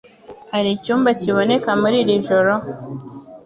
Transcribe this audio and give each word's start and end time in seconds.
Hari 0.53 0.69
icyumba 0.77 1.09
kiboneka 1.21 1.69
muri 1.81 1.95
iri 2.03 2.15
joro? 2.27 2.53